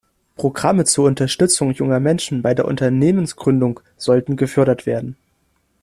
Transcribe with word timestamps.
Programme 0.35 0.85
zur 0.85 1.05
Unterstützung 1.05 1.73
junger 1.73 1.99
Menschen 1.99 2.41
bei 2.41 2.55
der 2.55 2.65
Unternehmensgründung 2.65 3.81
sollten 3.97 4.35
gefördert 4.35 4.87
werden. 4.87 5.15